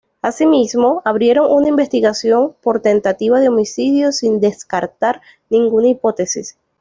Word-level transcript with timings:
Asimismo, 0.23 1.03
abrieron 1.05 1.51
una 1.51 1.67
investigación 1.67 2.55
por 2.63 2.79
tentativa 2.81 3.39
de 3.39 3.49
homicidio 3.49 4.11
sin 4.11 4.39
descartar 4.39 5.21
ninguna 5.51 5.89
hipótesis. 5.89 6.57